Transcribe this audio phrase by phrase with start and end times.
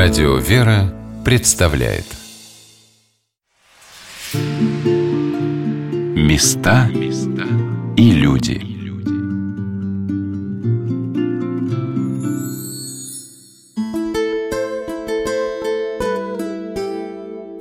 [0.00, 2.04] Радио «Вера» представляет.
[6.14, 6.88] Места
[7.96, 8.62] и люди.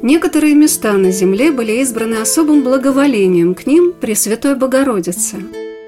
[0.04, 5.38] Некоторые места на земле были избраны особым благоволением к ним Пресвятой Богородице.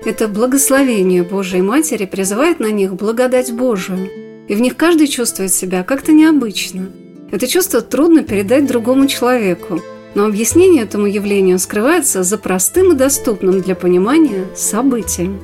[0.04, 4.10] Это благословение Божией Матери призывает на них благодать Божию–
[4.50, 6.90] и в них каждый чувствует себя как-то необычно.
[7.32, 9.80] Это чувство трудно передать другому человеку,
[10.16, 15.40] но объяснение этому явлению скрывается за простым и доступным для понимания событием.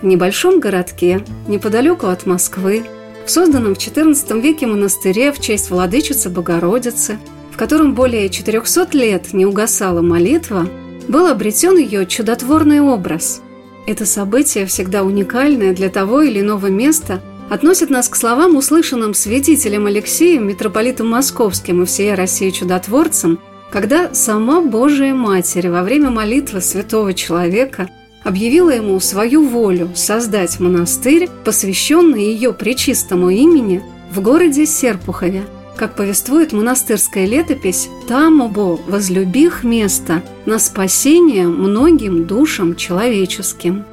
[0.00, 2.84] В небольшом городке, неподалеку от Москвы,
[3.26, 7.18] в созданном в XIV веке монастыре в честь владычицы Богородицы,
[7.50, 10.66] в котором более 400 лет не угасала молитва,
[11.06, 13.42] был обретен ее чудотворный образ.
[13.86, 19.86] Это событие всегда уникальное для того или иного места– относит нас к словам, услышанным святителем
[19.86, 23.38] Алексеем, митрополитом Московским и всей России чудотворцем,
[23.70, 27.88] когда сама Божия Матерь во время молитвы святого человека
[28.24, 35.44] объявила ему свою волю создать монастырь, посвященный ее пречистому имени в городе Серпухове.
[35.76, 43.84] Как повествует монастырская летопись, там обо возлюбих место на спасение многим душам человеческим.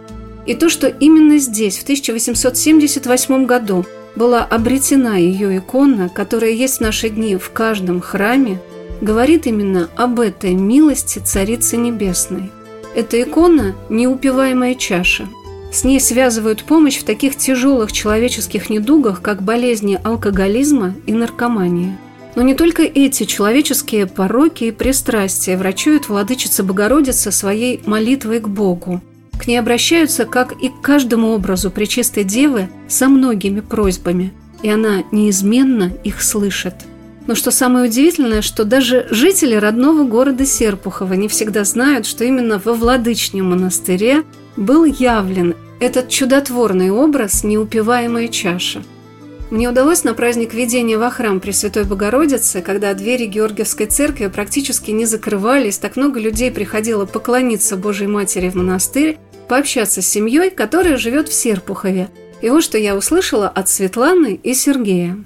[0.46, 6.82] И то, что именно здесь, в 1878 году, была обретена ее икона, которая есть в
[6.82, 8.60] наши дни в каждом храме,
[9.02, 12.52] говорит именно об этой милости Царицы Небесной.
[12.96, 15.28] Эта икона– неупиваемая чаша.
[15.74, 22.00] С ней связывают помощь в таких тяжелых человеческих недугах, как болезни алкоголизма и наркомания.
[22.36, 29.02] Но не только эти человеческие пороки и пристрастия врачует владычица Богородица своей молитвой к Богу–
[29.38, 35.04] к ней обращаются, как и к каждому образу Пречистой Девы, со многими просьбами, и она
[35.12, 36.76] неизменно их слышит.
[37.28, 42.62] Но что самое удивительное, что даже жители родного города Серпухова не всегда знают, что именно
[42.64, 44.24] во Владычнем монастыре
[44.58, 48.84] был явлен этот чудотворный образ «Неупиваемая чаша».
[49.52, 55.06] Мне удалось на праздник введения во храм Пресвятой Богородицы, когда двери Георгиевской церкви практически не
[55.06, 61.30] закрывались, так много людей приходило поклониться Божьей Матери в монастырь, пообщаться с семьей, которая живет
[61.30, 62.10] в Серпухове.
[62.42, 65.18] И вот что я услышала от Светланы и Сергея.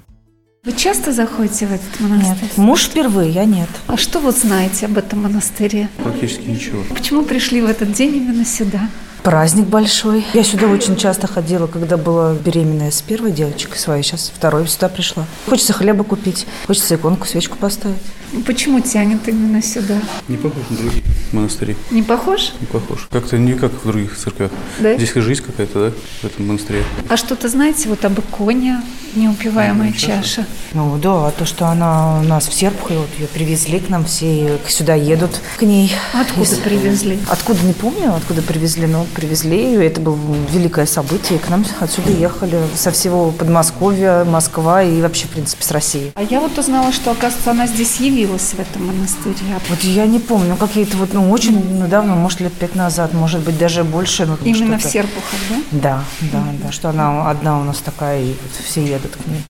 [0.64, 2.42] Вы часто заходите в этот монастырь?
[2.42, 2.58] Нет.
[2.58, 3.68] Муж впервые, я нет.
[3.86, 5.88] А что вы знаете об этом монастыре?
[5.96, 6.82] Практически ничего.
[6.90, 8.90] Почему пришли в этот день именно сюда?
[9.22, 10.24] Праздник большой.
[10.32, 14.02] Я сюда очень часто ходила, когда была беременная с первой девочкой своей.
[14.02, 15.26] Сейчас второй сюда пришла.
[15.46, 17.98] Хочется хлеба купить, хочется иконку, свечку поставить.
[18.46, 19.96] Почему тянет именно сюда?
[20.28, 20.99] Не похож на другие
[21.32, 21.76] монастыри.
[21.90, 22.52] Не похож?
[22.60, 23.08] Не похож.
[23.10, 24.50] Как-то не как в других церквях.
[24.78, 24.94] Да?
[24.96, 26.84] Здесь жизнь какая-то, да, в этом монастыре.
[27.08, 28.80] А что-то знаете вот об иконе
[29.14, 30.46] «Неупиваемая чаша»?
[30.72, 34.58] Ну да, то, что она у нас в Серпухове, вот ее привезли к нам, все
[34.68, 35.92] сюда едут к ней.
[36.14, 37.18] Откуда Из- привезли?
[37.28, 39.84] Откуда не помню, откуда привезли, но привезли ее.
[39.86, 40.18] Это было
[40.52, 41.38] великое событие.
[41.38, 46.12] К нам отсюда ехали со всего Подмосковья, Москва и вообще, в принципе, с России.
[46.14, 49.36] А я вот узнала, что, оказывается, она здесь явилась в этом монастыре.
[49.56, 53.40] А Вот я не помню, какие-то вот, ну, очень недавно, может, лет пять назад, может
[53.40, 54.26] быть, даже больше.
[54.26, 54.82] ну, Именно в.
[54.82, 55.56] Серпухов, да?
[55.70, 59.42] Да, да, да, что она одна у нас такая, и вот все едут к ней.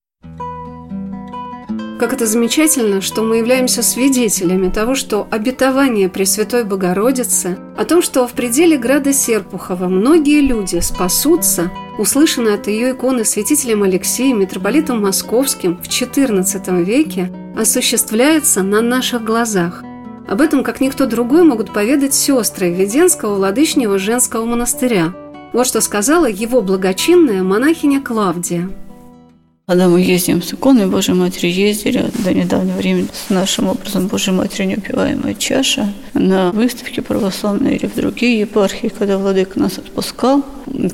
[2.00, 8.26] Как это замечательно, что мы являемся свидетелями того, что обетование Пресвятой Богородицы, о том, что
[8.26, 15.76] в пределе града Серпухова многие люди спасутся, услышанное от ее иконы святителем Алексеем, митрополитом Московским
[15.76, 19.84] в XIV веке, осуществляется на наших глазах.
[20.30, 25.12] Об этом, как никто другой, могут поведать сестры Веденского Владычнего женского монастыря.
[25.52, 28.70] Вот что сказала его благочинная монахиня Клавдия.
[29.66, 34.32] Когда мы ездим с иконой Божьей Матери, ездили до недавнего времени с нашим образом Божьей
[34.32, 40.44] Матери неупиваемая чаша на выставке православной или в другие епархии, когда Владыка нас отпускал.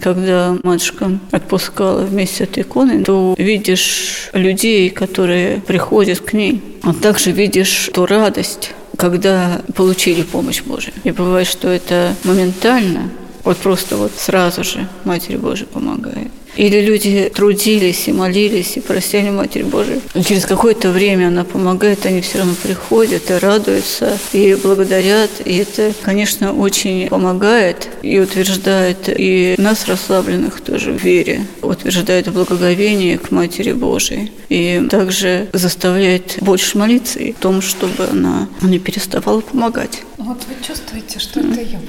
[0.01, 6.95] Когда матушка отпускала вместе с этой иконой, то видишь людей, которые приходят к ней, а
[6.95, 10.95] также видишь ту радость, когда получили помощь Божию.
[11.05, 13.11] И бывает, что это моментально,
[13.45, 16.31] вот просто вот сразу же Матерь Божия помогает.
[16.57, 20.01] Или люди трудились и молились, и просили Матерь Божию.
[20.15, 25.31] И через какое-то время она помогает, они все равно приходят и радуются, и благодарят.
[25.45, 33.19] И это, конечно, очень помогает и утверждает и нас, расслабленных, тоже в вере, утверждает благоговение
[33.19, 34.33] к Матери Божией.
[34.49, 40.03] И также заставляет больше молиться и в том, чтобы она не переставала помогать.
[40.17, 41.81] Вот вы чувствуете, что это ее?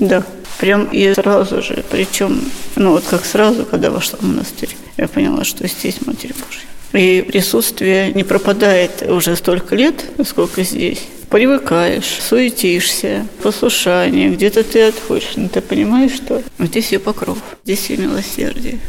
[0.00, 0.24] Да,
[0.58, 2.42] прям и сразу же, причем,
[2.74, 6.64] ну вот как сразу, когда вошла в монастырь, я поняла, что здесь Матерь Божья.
[6.92, 11.02] И присутствие не пропадает уже столько лет, сколько здесь.
[11.28, 17.98] Привыкаешь, суетишься, послушание, где-то ты отходишь, но ты понимаешь, что здесь ее покров, здесь ее
[17.98, 18.80] милосердие,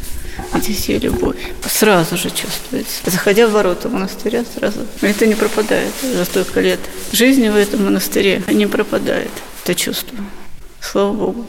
[0.56, 1.36] здесь ее любовь.
[1.70, 3.02] Сразу же чувствуется.
[3.06, 4.80] Заходя в ворота монастыря, сразу.
[5.02, 6.80] Это не пропадает за столько лет.
[7.12, 9.30] Жизни в этом монастыре не пропадает.
[9.64, 10.18] Это чувство.
[10.82, 11.46] Слава Богу.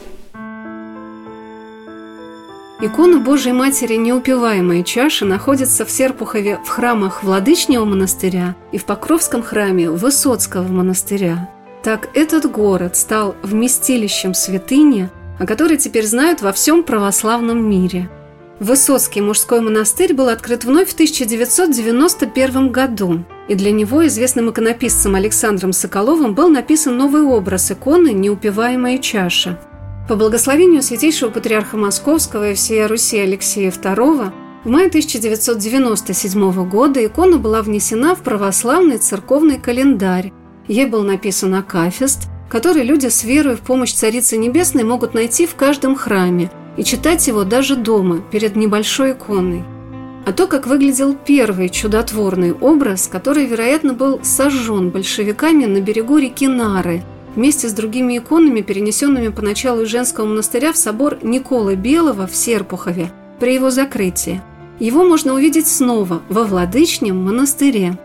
[2.81, 9.41] Икона Божьей Матери «Неупиваемая чаша» находится в Серпухове в храмах Владычнего монастыря и в Покровском
[9.41, 11.49] храме Высоцкого монастыря.
[11.81, 15.09] Так этот город стал вместилищем святыни,
[15.39, 18.09] о которой теперь знают во всем православном мире.
[18.59, 25.73] Высоцкий мужской монастырь был открыт вновь в 1991 году, и для него известным иконописцем Александром
[25.73, 29.59] Соколовым был написан новый образ иконы «Неупиваемая чаша»,
[30.07, 34.33] по благословению святейшего патриарха Московского и всея Руси Алексея II
[34.65, 40.33] в мае 1997 года икона была внесена в православный церковный календарь.
[40.67, 45.55] Ей был написан акафист, который люди с верой в помощь Царицы Небесной могут найти в
[45.55, 49.63] каждом храме и читать его даже дома, перед небольшой иконой.
[50.25, 56.47] А то, как выглядел первый чудотворный образ, который, вероятно, был сожжен большевиками на берегу реки
[56.47, 57.03] Нары–
[57.35, 63.11] вместе с другими иконами, перенесенными поначалу из женского монастыря в собор Николы Белого в Серпухове
[63.39, 64.41] при его закрытии.
[64.79, 67.97] Его можно увидеть снова во Владычнем монастыре.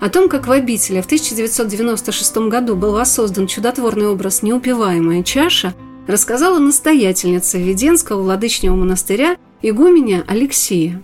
[0.00, 5.74] О том, как в обители в 1996 году был воссоздан чудотворный образ «Неупиваемая чаша»,
[6.06, 11.02] рассказала настоятельница Веденского Владычнего монастыря игуменя Алексея.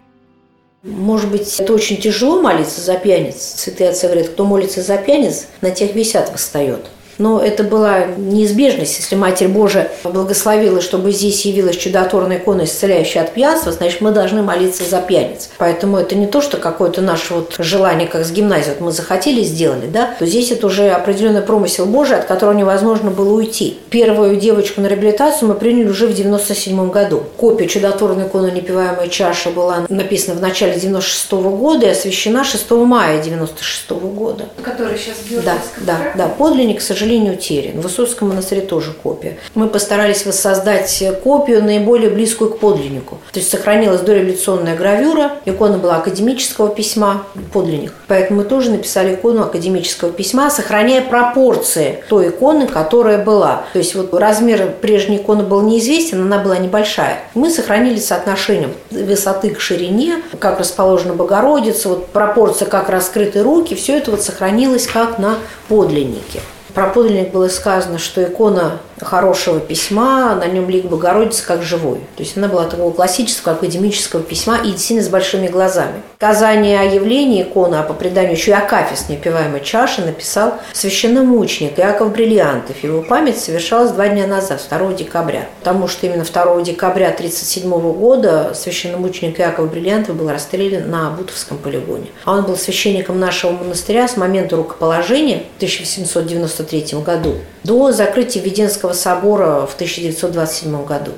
[0.86, 3.54] Может быть, это очень тяжело молиться за пьяниц.
[3.56, 6.86] Святые отцы говорят, кто молится за пьяниц, на тех висят восстает.
[7.18, 8.98] Но это была неизбежность.
[8.98, 14.42] Если Матерь Божия благословила, чтобы здесь явилась чудотворная икона, исцеляющая от пьянства, значит, мы должны
[14.42, 15.50] молиться за пьяниц.
[15.58, 19.42] Поэтому это не то, что какое-то наше вот желание, как с гимназией, вот мы захотели,
[19.42, 23.78] сделали, да, то здесь это уже определенный промысел Божий, от которого невозможно было уйти.
[23.90, 27.24] Первую девочку на реабилитацию мы приняли уже в 97 году.
[27.36, 33.22] Копия чудотворной иконы «Непиваемая чаша» была написана в начале 96 года и освящена 6 мая
[33.22, 34.44] 96 года.
[34.62, 36.28] Который сейчас в Да, да, да.
[36.28, 37.78] Подлинник, к сожалению, сожалению, утерян.
[37.78, 39.36] В Высоцком монастыре тоже копия.
[39.54, 43.18] Мы постарались воссоздать копию наиболее близкую к подлиннику.
[43.32, 47.22] То есть сохранилась дореволюционная гравюра, икона была академического письма,
[47.52, 47.92] подлинник.
[48.08, 53.62] Поэтому мы тоже написали икону академического письма, сохраняя пропорции той иконы, которая была.
[53.72, 57.20] То есть вот размер прежней иконы был неизвестен, она была небольшая.
[57.34, 63.98] Мы сохранили соотношение высоты к ширине, как расположена Богородица, вот пропорция, как раскрыты руки, все
[63.98, 65.36] это вот сохранилось как на
[65.68, 66.40] подлиннике.
[66.76, 71.98] Про подлинник было сказано, что икона хорошего письма, на нем лик Богородицы как живой.
[72.16, 76.02] То есть она была такого классического академического письма и действительно с большими глазами.
[76.16, 82.12] Сказание о явлении иконы, а по преданию еще и Акафист, непиваемой чаши, написал священномученик Иаков
[82.12, 82.82] Бриллиантов.
[82.82, 85.46] Его память совершалась два дня назад, 2 декабря.
[85.60, 92.06] Потому что именно 2 декабря 1937 года священномученик Иаков Бриллиантов был расстрелян на Бутовском полигоне.
[92.24, 97.34] А он был священником нашего монастыря с момента рукоположения в 1893 году
[97.64, 101.12] до закрытия Веденского собора в 1927 году.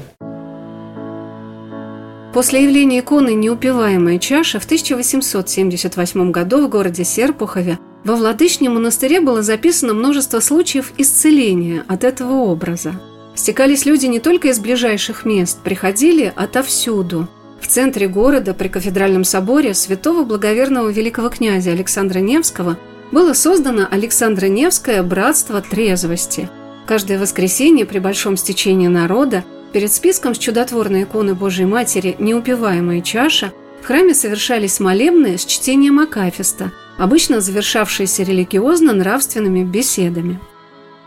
[2.32, 9.42] После явления иконы «Неупиваемая чаша» в 1878 году в городе Серпухове во Владычном монастыре было
[9.42, 12.94] записано множество случаев исцеления от этого образа.
[13.34, 17.28] Стекались люди не только из ближайших мест, приходили отовсюду.
[17.60, 22.78] В центре города при кафедральном соборе святого благоверного великого князя Александра Невского
[23.10, 26.48] было создано Александро-Невское братство трезвости.
[26.88, 33.52] Каждое воскресенье при большом стечении народа перед списком с чудотворной иконы Божьей Матери «Неупиваемая чаша»
[33.82, 40.40] в храме совершались молебные с чтением Акафиста, обычно завершавшиеся религиозно-нравственными беседами.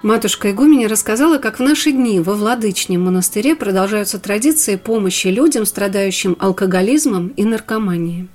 [0.04, 6.38] Матушка Игуменя рассказала, как в наши дни во Владычном монастыре продолжаются традиции помощи людям, страдающим
[6.40, 8.30] алкоголизмом и наркоманией.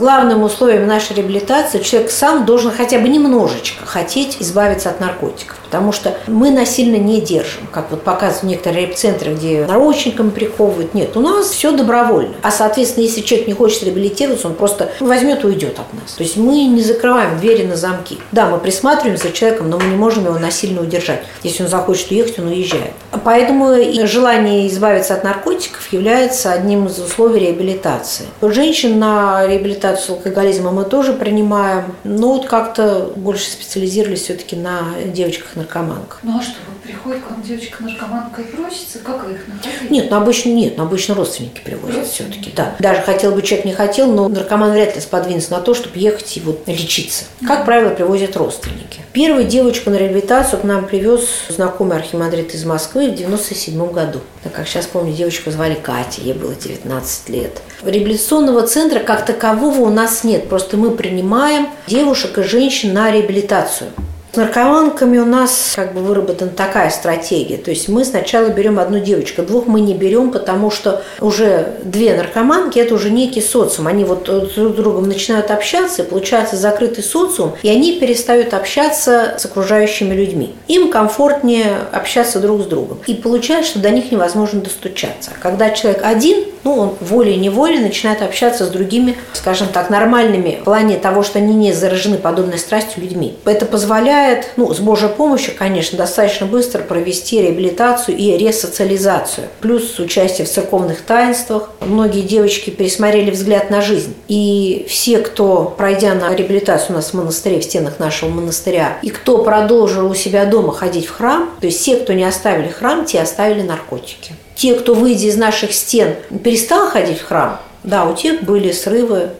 [0.00, 5.58] Главным условием нашей реабилитации человек сам должен хотя бы немножечко хотеть избавиться от наркотиков.
[5.58, 10.94] Потому что мы насильно не держим, как вот показывают некоторые реп-центры, где наручниками приковывают.
[10.94, 12.32] Нет, у нас все добровольно.
[12.42, 16.14] А, соответственно, если человек не хочет реабилитироваться, он просто возьмет и уйдет от нас.
[16.16, 18.18] То есть мы не закрываем двери на замки.
[18.32, 21.22] Да, мы присматриваем за человеком, но мы не можем его насильно удержать.
[21.42, 22.92] Если он захочет уехать, он уезжает.
[23.22, 23.76] Поэтому
[24.06, 28.24] желание избавиться от наркотиков является одним из условий реабилитации.
[28.40, 29.46] Женщин на
[29.90, 36.20] реабилитацию с алкоголизмом мы тоже принимаем, но вот как-то больше специализировались все-таки на девочках наркоманках.
[36.22, 39.88] Ну а что, вы приходит к вам девочка-наркоманка и просится, как вы их находите?
[39.88, 42.74] Нет, ну обычно нет, ну обычно родственники привозят все-таки, да.
[42.78, 46.36] Даже хотел бы человек не хотел, но наркоман вряд ли сподвинется на то, чтобы ехать
[46.36, 47.24] и вот лечиться.
[47.46, 49.00] Как правило, привозят родственники.
[49.12, 54.20] Первую девочку на реабилитацию к нам привез знакомый архимандрит из Москвы в 97 году.
[54.42, 57.60] Так как сейчас помню, девочку звали Катя, ей было 19 лет.
[57.82, 63.90] Реабилитационного центра как такового у нас нет, просто мы принимаем девушек и женщин на реабилитацию.
[64.32, 67.56] С наркоманками у нас как бы выработана такая стратегия.
[67.56, 72.14] То есть мы сначала берем одну девочку, двух мы не берем, потому что уже две
[72.14, 73.88] наркоманки– это уже некий социум.
[73.88, 79.34] Они вот друг с другом начинают общаться, и получается закрытый социум, и они перестают общаться
[79.36, 80.54] с окружающими людьми.
[80.68, 83.00] Им комфортнее общаться друг с другом.
[83.08, 85.32] И получается, что до них невозможно достучаться.
[85.40, 90.96] Когда человек один, ну, он волей-неволей начинает общаться с другими, скажем так, нормальными в плане
[90.96, 93.36] того, что они не заражены подобной страстью людьми.
[93.44, 99.48] Это позволяет, ну, с Божьей помощью, конечно, достаточно быстро провести реабилитацию и ресоциализацию.
[99.60, 101.70] Плюс участие в церковных таинствах.
[101.80, 104.14] Многие девочки пересмотрели взгляд на жизнь.
[104.28, 109.10] И все, кто, пройдя на реабилитацию у нас в монастыре, в стенах нашего монастыря, и
[109.10, 113.04] кто продолжил у себя дома ходить в храм, то есть все, кто не оставили храм,
[113.04, 118.14] те оставили наркотики те, кто, выйдя из наших стен, перестал ходить в храм, да, у
[118.14, 119.30] тех были срывы.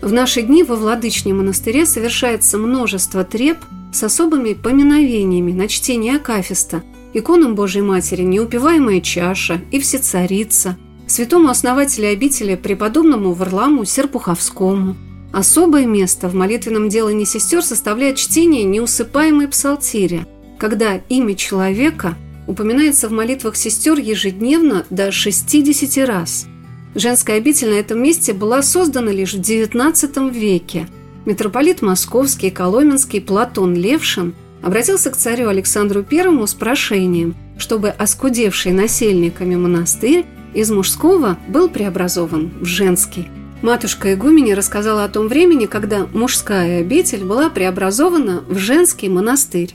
[0.00, 3.58] В наши дни во Владычном монастыре совершается множество треп
[3.92, 6.82] с особыми поминовениями на чтение Акафиста,
[7.14, 14.96] иконам Божьей Матери «Неупиваемая чаша» и «Всецарица», святому основателю обители преподобному Варламу Серпуховскому.
[15.32, 20.26] Особое место в молитвенном делании сестер составляет чтение неусыпаемой псалтири,
[20.58, 26.46] когда имя человека– упоминается в молитвах сестер ежедневно до 60 раз.
[26.94, 30.86] Женская обитель на этом месте была создана лишь в XIX веке.
[31.24, 39.56] Митрополит Московский Коломенский Платон Левшин обратился к царю Александру I с прошением, чтобы оскудевший насельниками
[39.56, 43.28] монастырь из мужского был преобразован в женский.
[43.62, 49.74] Матушка Игуменя рассказала о том времени, когда мужская обитель была преобразована в женский монастырь.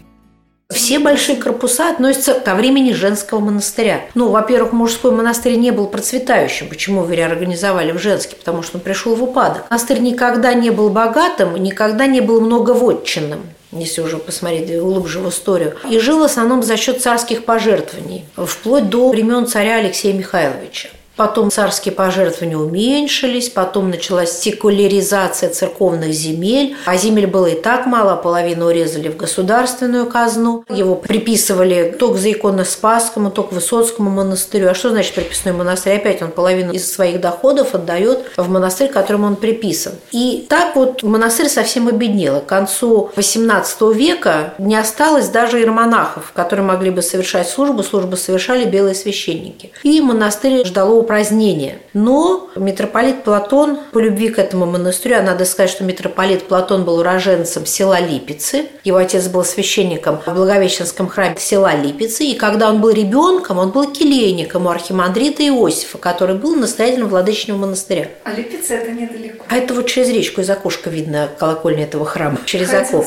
[0.69, 4.01] Все большие корпуса относятся ко времени женского монастыря.
[4.15, 6.67] Ну, во-первых, мужской монастырь не был процветающим.
[6.67, 8.35] Почему его реорганизовали в женский?
[8.35, 9.69] Потому что он пришел в упадок.
[9.69, 15.75] Монастырь никогда не был богатым, никогда не был многоводчинным если уже посмотреть глубже в историю.
[15.89, 20.89] И жил в основном за счет царских пожертвований, вплоть до времен царя Алексея Михайловича.
[21.17, 28.15] Потом царские пожертвования уменьшились, потом началась секуляризация церковных земель, а земель было и так мало,
[28.15, 30.63] половину урезали в государственную казну.
[30.69, 34.69] Его приписывали то к Заиконно-Спасскому, то к Высоцкому монастырю.
[34.69, 35.97] А что значит приписной монастырь?
[35.97, 39.93] Опять он половину из своих доходов отдает в монастырь, которому он приписан.
[40.11, 42.41] И так вот монастырь совсем обеднел.
[42.41, 47.81] К концу XVIII века не осталось даже иеромонахов, которые могли бы совершать службу.
[47.81, 49.71] Службу совершали белые священники.
[49.81, 51.79] И монастырь ждало упразднения.
[51.93, 56.99] Но митрополит Платон по любви к этому монастырю, а надо сказать, что митрополит Платон был
[56.99, 58.65] уроженцем села Липицы.
[58.83, 62.25] Его отец был священником в Благовещенском храме села Липицы.
[62.25, 67.57] И когда он был ребенком, он был келейником у архимандрита Иосифа, который был настоятелем владычного
[67.57, 68.09] монастыря.
[68.25, 69.45] А Липица это недалеко.
[69.47, 72.37] А это вот через речку из окошка видно колокольня этого храма.
[72.45, 73.05] Через Ходил окоп.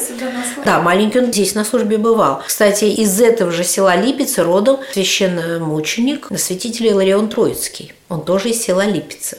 [0.65, 2.43] Да, маленький он здесь на службе бывал.
[2.47, 7.90] Кстати, из этого же села Липицы родом священномученик, святитель Иларион Троицкий.
[8.11, 9.39] Он тоже из села Липицы.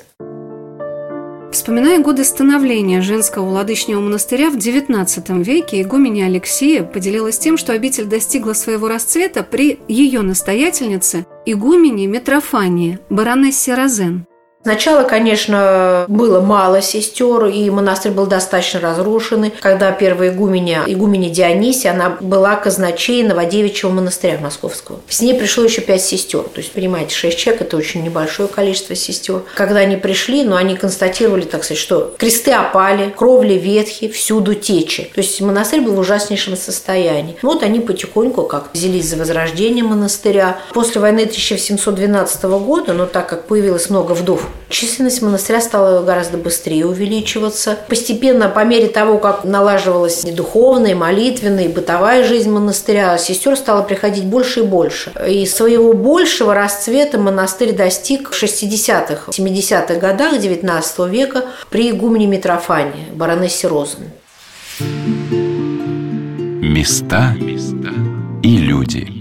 [1.51, 8.06] Вспоминая годы становления женского владычного монастыря в XIX веке, игуменя Алексея поделилась тем, что обитель
[8.06, 14.25] достигла своего расцвета при ее настоятельнице, игумене Митрофании, баронессе Розен.
[14.63, 19.51] Сначала, конечно, было мало сестер, и монастырь был достаточно разрушенный.
[19.60, 25.00] Когда первая игуменя, игуменя Дионисия, она была казначей Новодевичьего монастыря московского.
[25.10, 26.44] С ней пришло еще пять сестер.
[26.44, 29.41] То есть, понимаете, шесть человек– это очень небольшое количество сестер.
[29.56, 35.10] Когда они пришли, но они констатировали, так сказать, что кресты опали, кровли ветхи, всюду течи.
[35.15, 37.36] То есть, монастырь был в ужаснейшем состоянии.
[37.41, 40.60] Вот они потихоньку как взялись за возрождение монастыря.
[40.72, 46.86] После войны 1712 года, но так как появилось много вдов Численность монастыря стала гораздо быстрее
[46.86, 47.77] увеличиваться.
[47.89, 53.58] Постепенно, по мере того, как налаживалась и духовная, и молитвенная, и бытовая жизнь монастыря, сестер
[53.58, 55.12] стало приходить больше и больше.
[55.27, 63.08] И своего большего расцвета монастырь достиг в 60-х, 70-х годах XIX века при игумене Митрофане,
[63.13, 64.10] баронессе Розен.
[66.62, 67.36] Места
[68.41, 69.21] и люди.